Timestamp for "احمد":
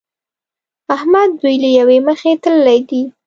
0.95-1.29